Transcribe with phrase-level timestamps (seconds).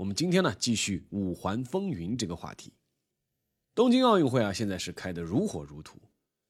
[0.00, 2.72] 我们今天呢，继续五环风云这个话题。
[3.74, 6.00] 东京奥运会啊，现在是开得如火如荼。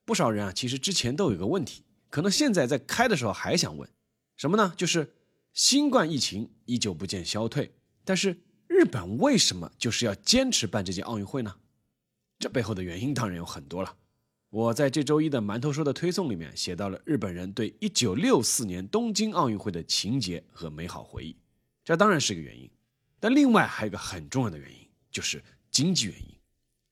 [0.05, 3.91] 不少人啊，其实之前都有个问题，可能现在在开的时候还想问，
[4.37, 4.73] 什么呢？
[4.77, 5.17] 就是
[5.53, 7.73] 新冠疫情依旧不见消退，
[8.05, 11.57] 但是日本为什么就是要坚持办这届奥运会呢？
[12.39, 13.97] 这背后的原因当然有很多了。
[14.51, 21.37] 我在这周一的馒头说的推送里面写到了日本人对一九六四年东京奥运会的情节和美好回忆，
[21.83, 22.71] 这当然是个原因。
[23.21, 26.35] 但另外还有一个很重要的原因，就是经济原因。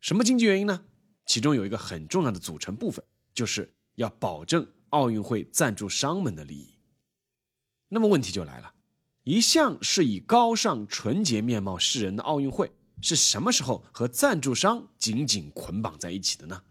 [0.01, 0.85] 什么经济原因呢？
[1.27, 6.75] 其中有一个很重要的组成部分，就是要保证奥运会赞助商们的利益。
[7.89, 8.75] 那么问题就来了，
[9.25, 16.63] 一向是以高尚纯洁面貌示人的奥运会，是什么时候和赞助商紧紧捆绑在一起的呢？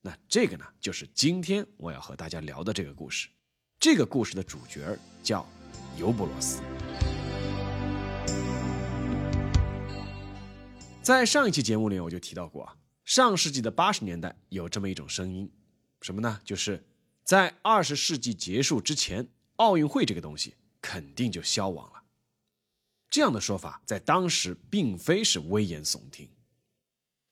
[0.00, 3.28] 那这个呢，就是今天我要和大家聊的这个故事。
[3.78, 5.46] 这个故事的主角叫
[5.96, 6.60] 尤伯罗斯。
[11.02, 15.50] 在上一期节目里，我就提到过啊，上世纪的八十年代有这么一种声音，
[16.00, 16.40] 什么呢？
[16.44, 16.86] 就是
[17.24, 22.04] 在二十世纪结束之前，奥运会这个东西肯定就消亡了。
[23.10, 26.28] 这样的说法在当时并非是危言耸听。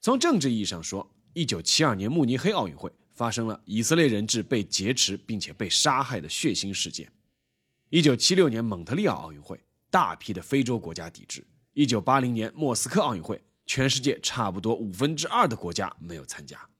[0.01, 7.07] 从政治意义上说，一九七二年慕尼黑奥运会发生了以色列人质被劫持并且被杀害的血腥事件；
[7.89, 13.41] 一九七六年蒙特利尔奥运会，大批的非洲国家抵制；一九八零年莫斯科奥运会。
[13.73, 16.71] 全世界差不多五分之二的国家没有参加，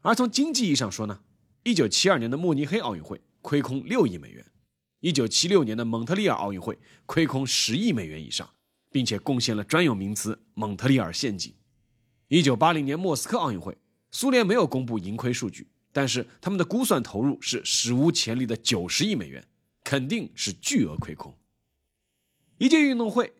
[0.00, 1.20] 而从经济意义上说呢，
[1.64, 4.50] 一九七二年的慕尼黑奥运会亏空六亿美元，
[5.00, 8.48] 一九七六年的蒙特利尔奥运会亏空十亿美元以上，
[8.90, 11.54] 并且贡献了专有名词“蒙特利尔陷阱”。
[12.28, 13.76] 一九八零年莫斯科奥运会，
[14.10, 19.46] 苏联没有公布盈亏数据，但是他们的估算投入是史无前例的九十亿美元，
[19.84, 21.36] 肯定是巨额亏空。
[22.56, 23.34] 一届运动会。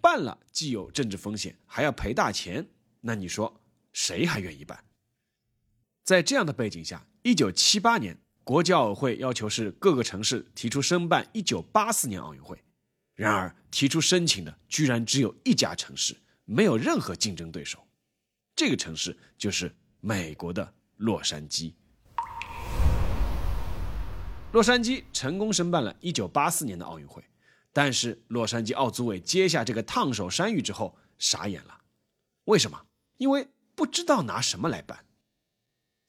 [0.00, 2.66] 办了既有政治风险，还要赔大钱，
[3.00, 3.60] 那你说
[3.92, 4.84] 谁还愿意办？
[6.02, 12.58] 在这样的背景下，一九七八年国际奥委会要求是各个城市提出申办一九八四年奥运会，
[13.14, 17.86] 然而提出申请的居然只有一家城市，没有任何竞争对手，
[18.56, 21.74] 这个城市就是美国的洛杉矶。
[24.52, 27.22] 洛杉矶成功申办了一九八四年的奥运会。
[27.72, 31.82] 但是洛杉矶奥组委接下这个烫手山芋之后傻眼了，
[32.44, 32.86] 为什么？
[33.18, 35.04] 因为不知道拿什么来办。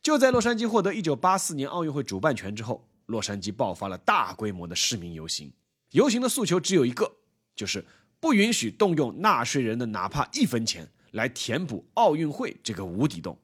[0.02, 5.54] 就在洛杉矶获得1984年奥运会主办权之后，洛杉矶爆发了大规模的市民游行。
[5.92, 7.18] 游行的诉求只有一个，
[7.56, 7.86] 就是
[8.20, 13.38] 不允许动用纳税人的哪怕一分钱来填补奥运会这个无底洞。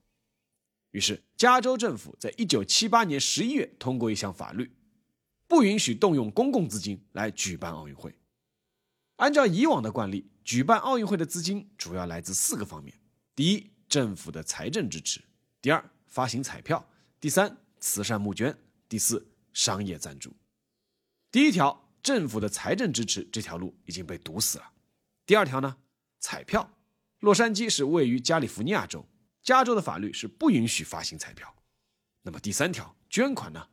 [0.92, 4.72] 于是，加州政府在1978年11月通过一项法律。
[5.48, 8.16] 不允许动用公共资金来举办奥运会。
[9.16, 12.94] 按照以往的惯例，举办奥运会的资金主要来自四个方面：
[13.36, 15.22] 第一，政府的财政支持；
[15.62, 16.78] 第二，发行彩票；
[17.20, 18.54] 第三，慈善募捐；
[18.88, 20.36] 第四，商业赞助。
[21.32, 24.72] 第一条，政府的财政支持这条路已经被堵死了。
[25.26, 25.78] 第二条呢，
[26.20, 26.74] 彩票。
[27.20, 29.04] 洛杉矶是位于加利福尼亚州，
[29.42, 31.56] 加州的法律是不允许发行彩票。
[32.22, 33.68] 那么第三条，捐款呢？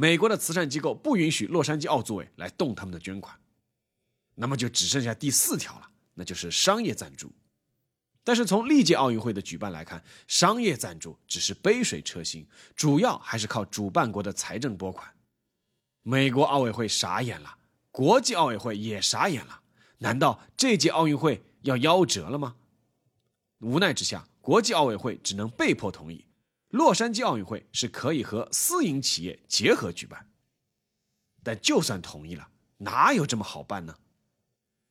[0.00, 3.36] 美国的慈善机构不允许洛杉矶奥组委来动他们的捐款，
[4.36, 7.32] 那么就只剩下第四条了，那就是商业赞助。
[8.22, 15.12] 但是从历届奥运会的举办来看，商业赞助只是杯水车薪，主要还是靠主办国的财政拨款。
[16.04, 17.58] 美国奥委会傻眼了，
[17.90, 19.62] 国际奥委会也傻眼了，
[19.98, 22.54] 难道这届奥运会要夭折了吗？
[23.58, 26.24] 无奈之下，国际奥委会只能被迫同意。
[26.68, 30.28] 洛杉矶奥运会是可以和私营企业结合举办，
[31.42, 33.96] 但就算同意了，哪有这么好办呢？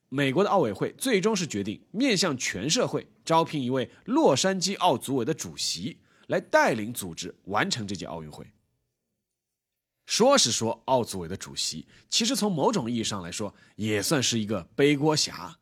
[0.10, 8.52] 美国的奥委会最终是决定面向全社会招聘一位洛杉矶奥组委的主席来带领组织完成这届奥运会。
[10.06, 15.60] 说是说奥组委的主席，其实从某种意义上来说，也算是一个背锅侠。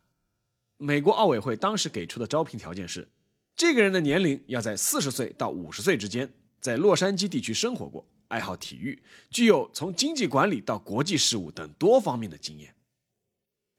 [0.77, 3.09] 美国奥委会当时给出的招聘条件是。
[3.55, 12.75] 这个人的年龄要在四十岁到五十岁之间，在洛杉矶地区生活过，爱好体育，具有从经济管理到国际事务等多方面的经验。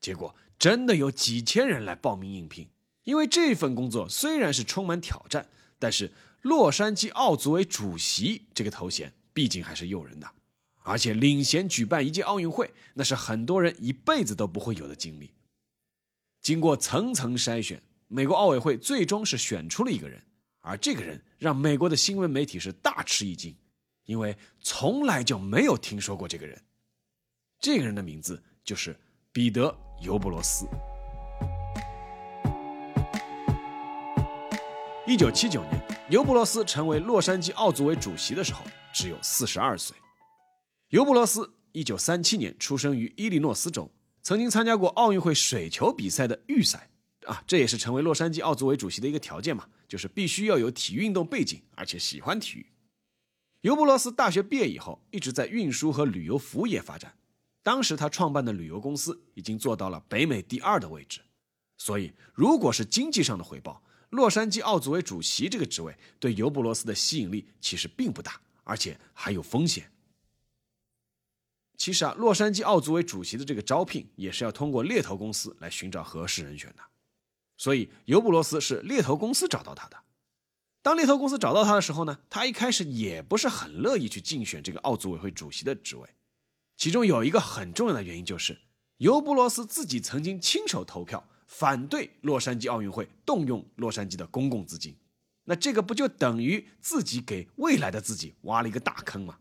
[0.00, 2.68] 结果真的有几千人来报名应聘。
[3.04, 6.10] 因为这份工作虽然是充满挑战，但是
[6.42, 10.28] 洛杉矶奥组委主席这个头衔毕竟还是诱人的，
[10.82, 15.30] 而且领衔举办一届奥运会，那是很多人一辈子都不会有的经历。
[16.42, 20.22] 经过层层筛选，美国奥委会最终是选出了一个人，
[20.60, 23.52] 而这个人让美国的新闻媒体是大吃一惊，
[24.04, 26.56] 因为从来就没有听说过这个人。
[27.58, 28.96] 这个人的名字就是
[29.32, 29.68] 彼得·
[30.04, 30.66] 尤布罗斯。
[35.04, 38.62] 一九七九年，尤布罗斯成为洛杉矶奥组委主席的时候，
[38.94, 39.96] 只有四十二岁。
[40.90, 43.90] 尤布罗斯一九三七年出生于伊利诺斯州，
[44.22, 46.88] 曾经参加过奥运会水球比赛的预赛，
[47.26, 52.66] 啊，这也是成为洛杉矶奥组委主席的一个条件嘛，就是必须要有体育运动背景，而且喜欢体育。
[53.62, 57.16] 尤布罗斯大学毕业以后，一直在运输和旅游服务业发展。
[57.62, 61.20] 当时他创办的旅游公司已经做到了北美第二的位置，
[61.76, 63.82] 所以如果是经济上的回报。
[64.10, 69.90] 洛杉矶奥组委主席这个职位对尤布罗斯的吸引力其实并不大，而且还有风险。
[71.76, 76.82] 其实啊，洛杉矶奥组委主席的这个招聘也是要通过猎头公司来寻找合适人选的，
[77.56, 79.96] 所以尤布罗斯是猎头公司找到他的。
[80.82, 86.08] 当猎头公司找到他的时候呢，他一开始也不是很乐意去竞选这个奥组委会主席的职位，
[86.76, 88.58] 其中有一个很重要的原因就是
[88.98, 91.28] 尤布罗斯自己曾经亲手投票。
[91.48, 94.96] 反对洛杉矶奥运会动用洛杉矶的公共资金，
[95.44, 99.38] 那这个不就等于自己给未来的自己挖了一个大坑吗？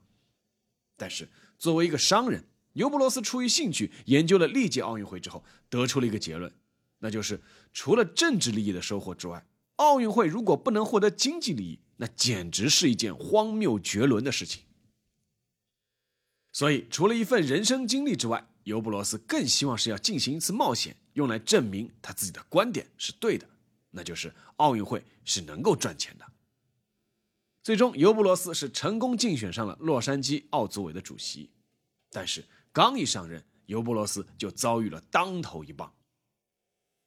[0.95, 1.27] 但是
[1.57, 6.53] 作为一个商人，尤布罗斯出于兴趣研究了历届奥运会之后，得出了一个结论，
[7.00, 7.42] 那就是
[7.74, 9.45] 除了政治利益的收获之外，
[9.75, 14.63] 奥运会如果不能获得经济利益，那简直是一件荒谬绝伦的事情。
[16.51, 23.45] 所以，除了一份人生经历之外，尤布罗斯更希望是要进行一次冒险，用来证明他自己的观点是对的，
[23.92, 26.25] 那就是奥运会是能够赚钱的。
[27.62, 31.50] 最终，尤布罗斯是成功竞选上了洛杉矶奥组委的主席，
[32.09, 35.94] 但是刚一上任，尤布罗斯就遭遇了当头一棒。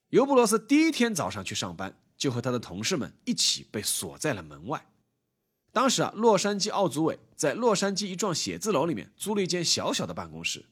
[0.09, 4.87] 尤布罗斯第一天早上去上班，就和他的同事们一起被锁在了门外。
[5.71, 10.65] 当时啊，洛杉矶奥组委在洛杉矶一幢写字楼里面租了一间小小的办公室。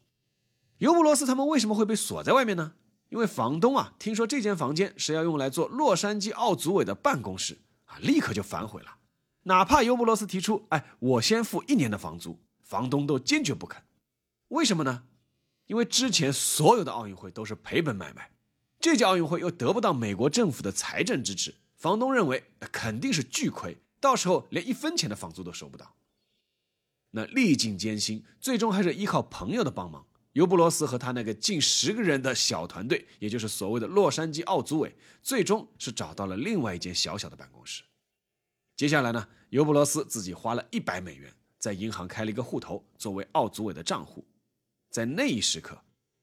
[0.80, 2.74] 尤布罗斯他们为什么会被锁在外面呢？
[3.10, 8.98] 因为房东啊，听说这间房间是要用来做洛杉矶奥组委的办公室啊，立刻就反悔了。
[9.44, 13.82] 哪怕尤布罗斯提出，哎，我先付一年的房租，房东都坚决不肯。
[14.48, 15.04] 为什么呢？
[15.68, 18.32] 因为之前所有的奥运会都是赔本买卖，
[18.88, 25.94] 这届奥运会又得不到美国政府的财政支持，房东认为肯定是巨亏，到时候连一分钱的房租都收不到。
[27.12, 30.08] 那历尽艰辛，最终还是依靠朋友的帮忙。
[30.32, 37.84] 尤布罗斯和他那个近十个人的小团队，也就是所谓的洛杉矶奥组委，最终是找到了另外一间小小的办公室。
[38.78, 41.30] 接下来呢，尤布罗斯自己花了一百美元
[41.60, 44.26] 在银行开了一个户头，作为奥组委的账户。
[44.90, 45.78] 在那一时刻，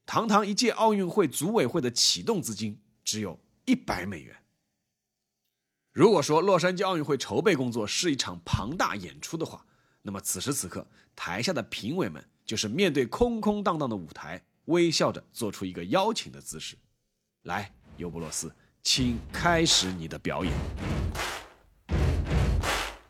[0.05, 4.35] 堂堂一届奥运会组委会的启动资金只有一百美元。
[5.91, 9.65] 如果说洛杉矶奥运会筹备工作是一场庞大演出的话，
[10.01, 12.23] 那么此时此刻，台下的评委们。
[12.45, 16.77] 就是面对空空荡荡的舞台，微笑着做出一个邀请的姿势。
[17.41, 20.53] 来，尤布罗斯，请开始你的表演。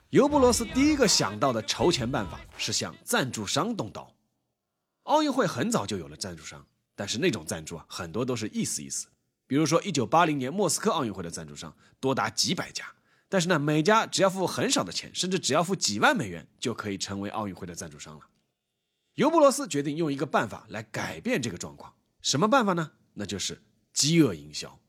[0.10, 4.10] 尤布罗斯第一个想到的筹钱办法是向赞助商动刀。
[5.04, 9.08] 奥运会很早就有了赞助商，但是那种赞助啊，很多都是意思意思。
[9.48, 12.96] 比如说，一九八零年莫斯科奥运会的赞助商多达几百家，
[13.30, 18.28] 但是呢，每家只要付很少的钱，甚至只要付几万美元，就可以成为奥运会的赞助商了。
[19.14, 22.94] 尤布罗斯决定用一个办法来改变这个状况，什么办法呢？
[23.14, 23.62] 那就是
[23.94, 24.80] 饥饿营销。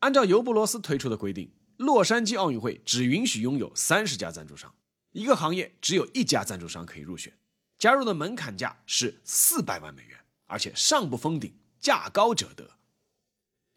[0.00, 4.74] 按照尤布罗斯推出的规定，洛杉矶奥运会只允许拥有三十家赞助商，
[5.12, 7.32] 一个行业只有一家赞助商可以入选，
[7.78, 12.72] 加入的门槛价是四百万美元，而且上不封顶，价高者得。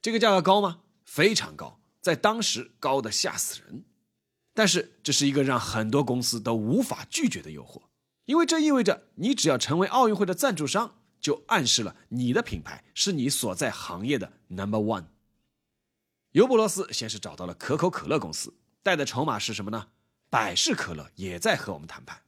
[0.01, 0.81] 这个价格高吗？
[1.05, 3.85] 非常高，在当时高的吓死人。
[4.53, 7.83] 但是这是一个让很多公司都无法拒绝的诱惑。
[8.25, 15.05] 因为这意味着，你只要成为奥运会的赞助商，就暗示了你的品牌是你所在行业的 number one。
[16.31, 19.89] 尤布罗斯先是找到了可口可乐公司，带的筹码是什么呢？
[20.29, 22.21] 百事可乐也在和我们谈判。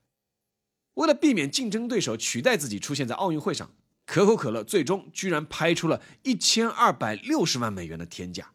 [0.96, 3.72] 为了避免竞争对手取代自己出现在奥运会上，
[4.14, 8.54] 可口可乐最终居然拍出了一千二百六十万美元的天价。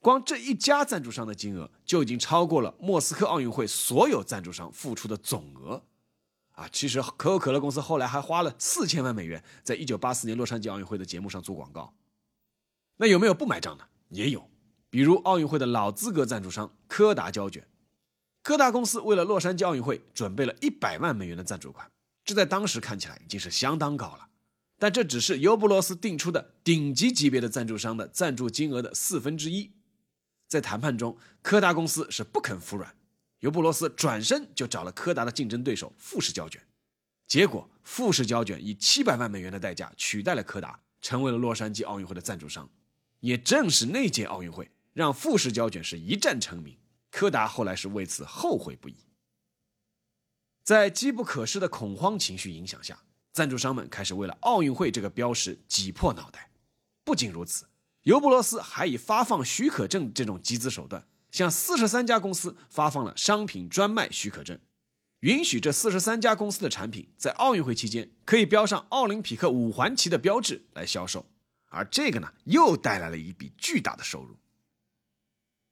[0.00, 5.84] 光这一家赞助商的金额就已经超过了莫斯科奥运会所有赞助商付出的总额。
[6.54, 11.94] 啊，其实可口可乐公司后来还花了四千万美元，在一九八四年洛杉矶奥运会的节目上做广告。
[12.96, 13.86] 那有没有不买账的？
[14.08, 14.50] 也有，
[14.90, 17.68] 比如奥运会的老资格赞助商柯达胶卷。
[18.42, 21.88] 柯达公司为了洛杉矶奥运会准备了一百万美元的赞助款，
[22.24, 24.26] 这在当时看起来已经是相当高了。
[24.82, 29.70] 但这只是尤布罗斯定出的顶级级别的赞助商的赞助金额的四分之一。
[30.48, 32.92] 在谈判中，柯达公司是不肯服软，
[33.38, 36.60] 尤布罗斯转身就找了柯达的竞争对手富士胶卷，
[37.28, 42.68] 结果富士胶卷以七百万美元的代价取代了柯达，成为了洛杉矶奥运会的赞助商。
[43.20, 46.76] 也正是那届奥运会，让富士胶卷是一战成名。
[47.08, 48.96] 柯达后来是为此后悔不已。
[50.64, 52.98] 在机不可失的恐慌情绪影响下，
[53.32, 56.50] 赞助商们开始为了奥运会这个标识挤破脑袋。
[57.02, 57.66] 不仅如此，
[58.02, 64.58] 尤布罗斯还以发放许可证这种集资手段，向四十三家公司发放了商品专卖许可证，
[65.20, 71.26] 允许这四十三家公司的产品在奥运会期间可以标上奥林匹克五环旗的标志来销售。
[71.70, 74.36] 而这个呢，又带来了一笔巨大的收入。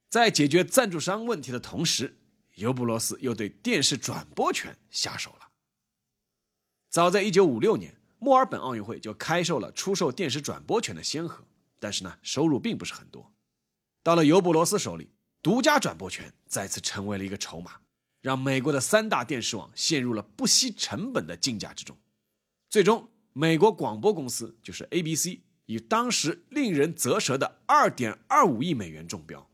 [0.09, 2.17] 在解决赞助商问题的同时，
[2.55, 5.50] 尤布罗斯又对电视转播权下手了。
[6.91, 11.45] 早在1956年，墨尔本奥运会就开售了出售电视转播权的先河，
[11.79, 13.31] 但是呢，收入并不是很多。
[14.03, 15.09] 到了尤布罗斯手里，
[15.41, 17.77] 独家转播权再次成为了一个筹码，
[18.19, 21.97] 让美国的三大电视网陷入了不惜成本的竞价之中。
[22.69, 29.49] 最终，美国广播公司就是 ABC，以当时令人啧舌的2.25亿美元中标。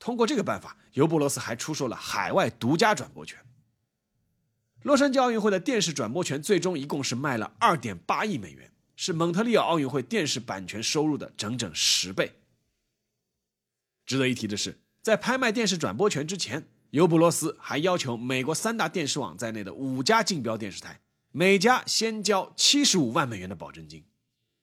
[0.00, 3.38] 通过这个办法，尤布罗斯还出售了海外独家转播权。
[4.86, 12.34] 洛杉矶奥运会的电视转播权最终一共是卖了二点八亿美元，是蒙特利尔奥运会电视版权收入的整整十倍。
[14.04, 21.00] 值得一提的是，在拍卖电视转播权之前，尤布罗斯还要求美国三大电视网在内的五家竞标电视台
[21.32, 24.04] 每家先交七十五万美元的保证金，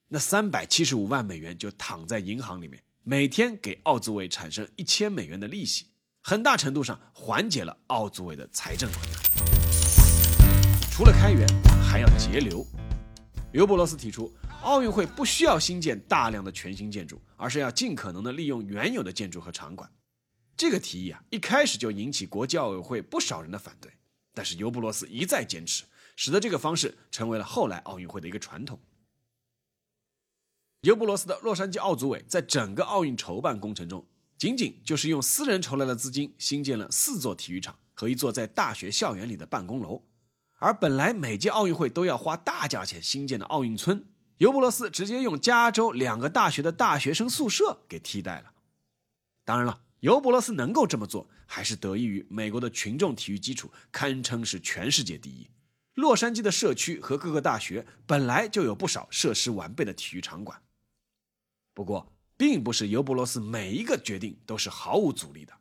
[0.07, 2.81] 那三百七十五万美元就躺在银行里面。
[3.03, 5.87] 每天给奥组委产生一千美元的利息，
[6.21, 9.52] 很大程度上缓解了奥组委的财政困难。
[10.95, 11.47] 除了开源，
[11.89, 12.63] 还要节流。
[13.51, 14.31] 尤伯罗斯提出，
[14.61, 19.91] 奥运会不需要新建大量的全新建筑，而是要尽可能的利用原有的建筑和场馆。
[20.55, 23.91] 这个提议啊，一开始就引起国际奥委会不少人的反对，
[24.35, 25.83] 但是尤伯罗斯一再坚持，
[26.15, 28.79] 使得这个方式成为了后来奥运会的一个传统。
[30.81, 34.05] 尤布罗斯的洛杉矶奥组委在整个奥运筹办工程中，
[34.37, 40.03] 仅仅就是用私人筹来的资金新建了四座体育场和一座在大学校园里的办公楼，
[40.63, 44.05] 而本来每届奥运会都要花大价钱新建的奥运村，
[44.37, 48.53] 尤布罗斯直接用加州两个大学的大学生宿舍给替代了。
[49.43, 55.49] 当然了，尤布罗斯能够这么做，还是得益于美国的群众体育基础堪称是全世界第一。
[55.95, 60.61] 洛杉矶的社区和各个大学本来就有不少设施完备的体育场馆。
[61.73, 65.53] 不过，并不是尤伯罗斯每一个决定都是毫无阻力的。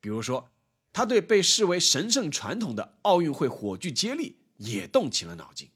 [0.00, 0.48] 比如说，
[0.94, 5.68] 他对被视为神圣传统的奥运会火炬接力也动起了脑筋。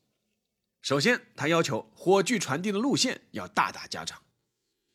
[0.81, 4.23] 首先，他要求火炬传递的路线要大大加长，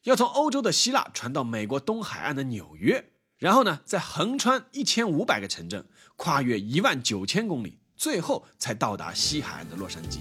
[0.03, 10.20] 要从欧洲的希腊传到美国东海岸的纽约，然后呢，再横穿一千五百个城镇，跨越一万九千公里，最后才到达西海岸的洛杉矶。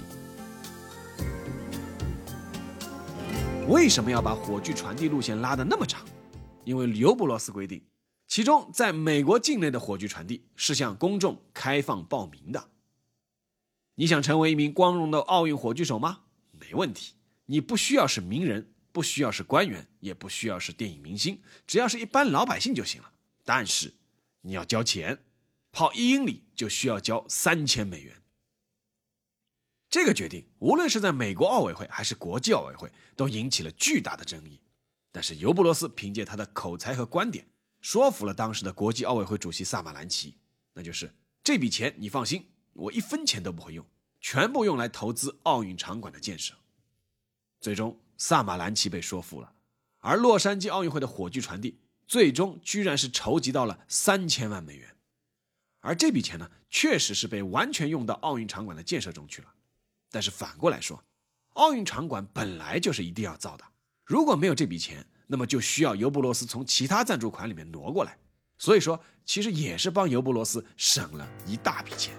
[3.69, 6.05] 为什么要把火炬传递路线拉得那么长？
[6.65, 7.81] 因为刘布罗斯规定，
[8.35, 12.71] 其中在美国境内的火炬传递是向公众开放报名的。
[13.97, 16.23] 你想成为一名光荣的奥运火炬手吗？
[16.51, 23.13] 没问题，你不需要是名人，不需要是官员，也不需要是电影明星，只要是一般老百姓就行了。
[23.45, 23.93] 但是
[24.41, 25.23] 你要交钱，
[25.71, 28.23] 跑一英里就需要交三千美元。
[29.91, 34.59] 这个决定，无论是在美国奥委会还是国际奥委会，都引起了巨大的争议。
[35.11, 37.47] 但是尤布罗斯凭借他的口才和观点，
[37.83, 40.37] 说服了当时的国际奥委会主席萨马兰奇，
[40.73, 41.13] 那就是
[41.45, 43.85] 这笔钱你放心，我一分钱都不会用，
[44.21, 46.55] 全部用来投资奥运场馆的建设。
[47.61, 49.53] 最终，萨马兰奇被说服了，
[49.99, 54.97] 而洛杉矶奥运会的火炬传递，最终居然是筹集到了三千万美元，
[55.81, 59.53] 而这笔钱呢，确实是被完全用到奥运场馆的建设中去了。
[60.09, 61.03] 但是反过来说，
[61.55, 63.65] 奥运场馆本来就是一定要造的。
[64.05, 68.19] 如果没有这笔钱，那么就需要尤布罗斯从其他赞助款里面挪过来。
[68.59, 72.15] 所以说，其实也是帮尤布罗斯省了一大笔钱。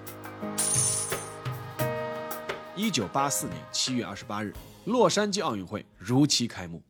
[2.75, 4.51] 一九八四年七月二十八日，
[4.85, 6.81] 洛杉矶奥运会如期开幕，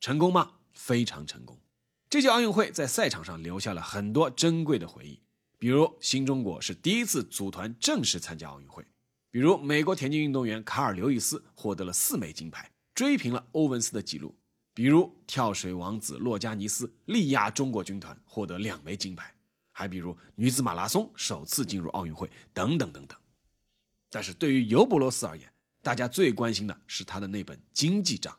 [0.00, 0.50] 成功吗？
[0.72, 1.60] 非常成功。
[2.08, 5.20] 这届奥运会在赛场上留下了很多珍贵的回忆，
[5.58, 8.82] 比如新中国是第一次组团正式参加奥运会。
[9.30, 14.34] 比如，美国田径运动员卡尔·刘易斯获得了四枚金牌，追平了欧文斯的纪录。
[14.72, 19.34] 比如跳水王子洛加尼斯力压中国军团获得两枚金牌，
[19.72, 23.18] 还比如女子马拉松首次进入奥运会等等等等。
[24.08, 28.38] 但是对于尤伯罗斯而言，大家最关心的是他的那本经济账，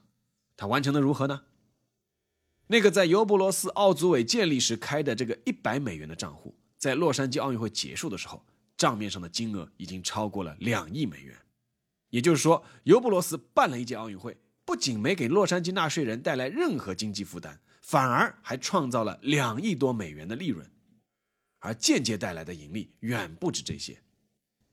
[0.55, 1.43] 他完成的如何呢？
[2.67, 8.45] 那个在尤伯罗斯奥组委建立时开的这个一百美元的账户，在洛杉矶奥运会结束的时候，
[8.77, 11.37] 账面上的金额已经超过了两亿美元。
[12.09, 14.37] 也就是说，尤伯罗斯办了一届奥运会，
[14.71, 20.65] 不仅没给洛杉矶纳税人带来任何经济负担，反而还创造了两亿多美元的利润，
[21.59, 24.01] 而间接带来的盈利远不止这些。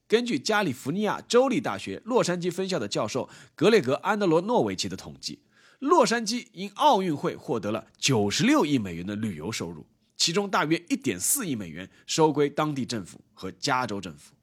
[0.07, 5.39] 根据加利福尼亚州立大学洛杉矶分校的教授格雷格·安德罗诺维奇的统计，
[5.79, 14.33] 洛杉矶因奥运会获得了九十六亿美元的旅游收入，其中大约一点四亿美元收归当地政府和加州政府，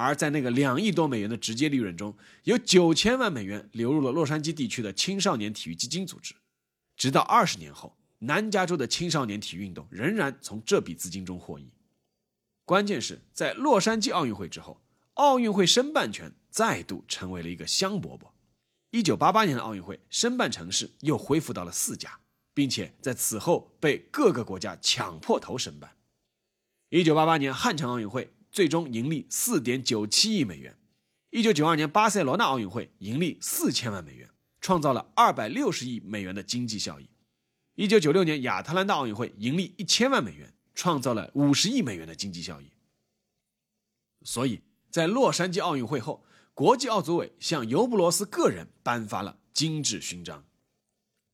[0.00, 6.34] 而在那个两亿多美元的直接利润中，有九千万美元流入了洛杉矶地区的青少年体育基金组织。
[6.96, 11.70] 直到二十年后，南加州的青少年体育运动仍然从这笔资金中获益。
[12.64, 14.80] 关键是在洛杉矶奥运会之后，
[15.14, 18.30] 奥运会申办权再度成为了一个香饽饽。
[18.90, 22.20] 一九八八年的奥运会申办城市又恢复到了四家，
[22.54, 25.96] 并且在此后被各个国家抢破头申办。
[26.88, 30.78] 一九八八年汉城奥运会最终盈利四点九七亿美元，
[31.30, 34.30] 一九九二年巴塞罗那奥运会盈利四千万美元，
[34.60, 37.08] 创造了二百六十亿美元的经济效益。
[37.74, 40.52] 一九九六年亚特兰大奥运会盈利一千万美元。
[40.72, 42.72] 创造了五十亿美元的经济效益。
[44.22, 50.46] 所以在洛杉矶奥运会后，国际奥组委向尤布罗斯个人颁发了金质勋章。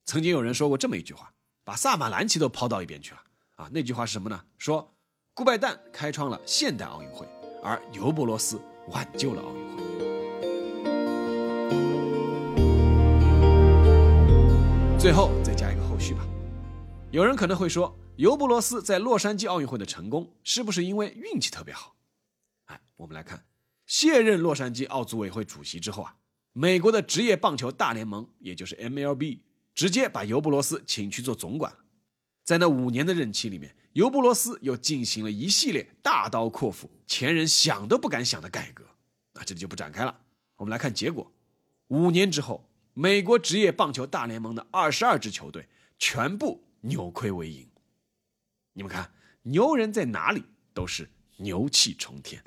[0.05, 1.33] 曾经有人说过这么一句话，
[1.63, 3.23] 把萨马兰奇都抛到一边去了
[3.55, 3.71] 啊！
[3.73, 4.45] 那句话是什么呢？
[4.59, 4.96] 说
[5.39, 7.29] 顾拜旦开创了现代奥运会，
[7.63, 9.83] 而尤伯罗斯挽救了奥运会。
[14.99, 16.27] 最后再加一个后续吧。
[17.11, 17.95] 有人可能会说。
[18.17, 21.95] 尤布罗斯在洛杉矶奥运会的成功，是不是因为运气特别好？
[22.65, 23.45] 哎，我们来看，
[23.85, 26.17] 卸任洛杉矶奥组委会主席之后啊，
[26.55, 29.41] 美国的职业棒球大联盟，也就是 MLB，
[29.75, 31.71] 直接把尤布罗斯请去做总管。
[32.47, 38.85] 在那五年的任期里面，尤布罗斯又进行了一系列大刀阔斧、前人想都不敢想的改革。
[39.33, 40.17] 啊，这里就不展开了。
[40.55, 41.33] 我们来看结果：
[41.89, 45.67] 五年之后，美国职业棒球大联盟的二十二支球队
[45.99, 47.69] 全部扭亏为盈。
[48.75, 49.11] 你们看，
[49.43, 52.41] 牛人在哪里都是牛气冲天。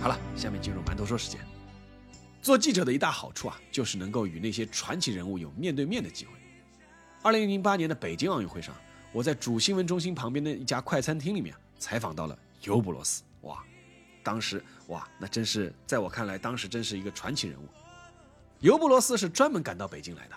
[0.00, 1.57] 好了，下面进入馒头说时间。
[2.40, 6.32] 做记者的一大好处啊，就是能够与那些传奇人物有面对面的机会。
[7.22, 8.74] 二零零八年的北京奥运会上，
[9.12, 13.22] 我在主新闻中心旁边的一家快餐厅里面采访到了尤布罗斯。
[13.42, 13.62] 哇，
[14.22, 17.64] 当时哇，那真是在我看来，当时真是一个传奇人物。
[18.60, 20.34] 尤布罗斯是专门赶到北京来的。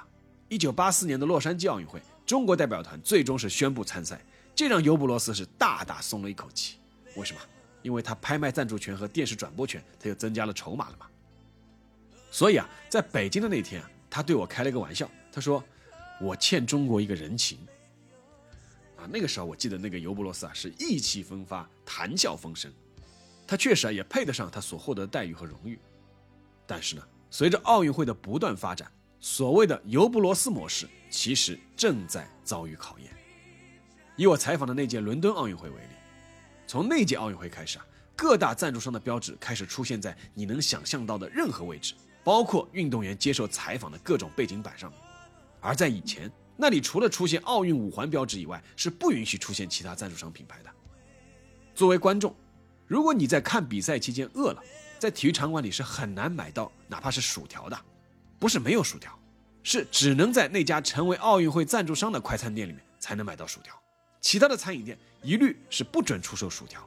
[0.50, 4.20] 一九八四年的洛杉矶奥运会，中国代表团最终是宣布参赛，
[4.54, 6.78] 这让尤布罗斯是大大松了一口气。
[7.16, 7.40] 为什么？
[7.84, 11.06] 因为他拍卖赞助权和电视转播权，他又增加了筹码了嘛。
[12.32, 15.62] 所以啊，在北京的那天，他对我开了一个玩笑，他说
[16.20, 17.60] ：“我欠中国一个人情。”
[18.98, 22.72] 啊，那个时候我记得那个尤布罗斯啊是意气风发，谈笑风生，
[23.46, 25.78] 他确实啊也配得上他所获得的待遇和荣誉。
[26.66, 28.90] 但是呢，随着奥运会的不断发展，
[29.20, 33.12] 所谓的尤布罗斯模式，其实正在遭遇考验。
[34.16, 35.96] 以我采访的那届伦敦奥运会为例，
[36.66, 45.00] 从那届奥运会开始啊，各大赞助商的标志开始出现在你能想象到的任何位置，包括运动员接受采访的各种背景板上面。
[45.60, 50.70] 而在以前，那里除了出现奥运五环标志以外，是不允许出现其他赞助商品牌的。
[51.74, 52.36] 作为观众，
[52.88, 54.64] 如果你在看比赛期间饿了，
[55.00, 57.80] 在体育场馆里是很难买到哪怕是薯条的。
[58.40, 59.18] 不是没有薯条，
[59.62, 63.74] 是只能在那家成为奥运会赞助商的快餐店里面才能买到薯条，
[64.20, 66.84] 其他的餐饮店一律是不准出售薯条。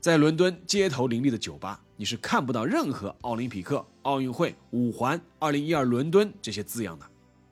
[0.00, 7.06] 在伦敦街头林立的酒吧，你是看不到任何“奥林匹克”“奥运会”“五环”“二零一二伦敦”这些字样的。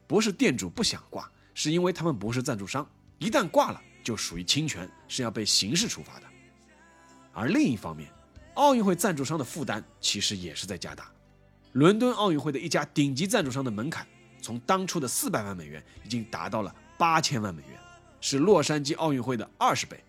[0.07, 6.27] 不是店主不想挂，是因为他们不是赞助商，一旦挂了就属于侵权，是要被刑事处罚的。
[7.33, 8.09] 而另一方面，
[8.55, 11.11] 奥运会赞助商的负担其实也是在加大。
[11.73, 14.07] 伦敦奥运会的一家顶级赞助商的门槛，
[14.41, 17.79] 从当初的四百万美元，已经达到了八千万美元，
[18.21, 20.01] 是洛杉矶奥运会的二十倍。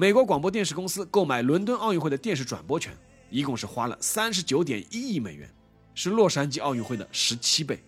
[0.00, 2.96] 美国广播电视公司购买伦敦奥运会的电视转播权，
[3.30, 5.52] 一共是花了三十九点一亿美元，
[5.92, 7.82] 是洛杉矶奥运会的十七倍。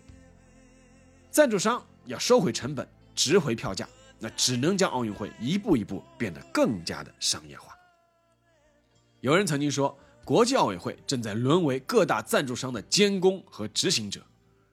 [1.29, 3.87] 赞助商要收回成本，值回票价，
[4.19, 7.73] 那只能将奥运会一步一步变得更加的商业化。
[9.21, 9.97] 有人曾经说。
[10.23, 14.21] 国际奥委会正在沦为各大赞助商的监工和执行者，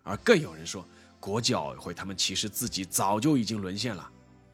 [0.03, 0.87] 而更有人说，
[1.19, 4.09] 国际奥委会他们其实自己早就已经沦陷了。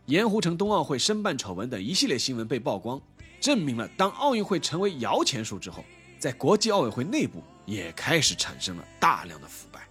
[0.07, 3.01] 盐湖城冬奥会申办丑闻等一系列新闻被曝光，
[3.41, 5.85] 证明了当奥运会成为摇钱树之后，
[6.19, 9.89] 在国际奥委会内部也开始产生了大量的腐败。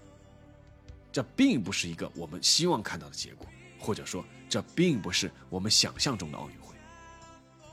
[1.11, 3.47] 这并不是一个我们希望看到的结果，
[3.79, 6.75] 或者说，这并不是我们想象中的奥运会。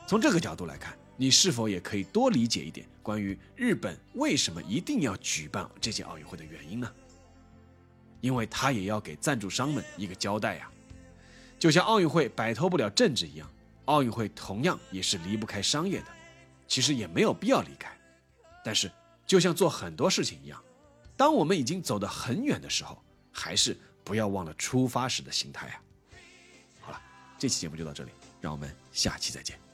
[0.07, 0.97] 从这个角度来看。
[1.21, 6.91] 你是否也可以多理解一点关于日本为什么一定要举办这届奥运会的原因呢？
[8.23, 10.71] 因为他也要给赞助商们一个交代呀。
[11.61, 13.49] 就像奥运会摆脱不了政治一样，
[13.85, 16.07] 奥运会同样也是离不开商业的。
[16.67, 17.95] 其实也没有必要离开。
[18.65, 18.91] 但是，
[19.27, 20.63] 就像做很多事情一样，
[21.17, 25.83] 当我们已经走得很远的时候，还是不要忘了出发时的心态啊。
[26.81, 27.01] 好了，
[27.39, 29.70] 这期节目就到这里，让我们下期再见。